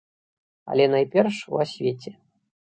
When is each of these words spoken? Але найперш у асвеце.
Але 0.69 0.87
найперш 0.95 1.37
у 1.53 1.63
асвеце. 1.67 2.19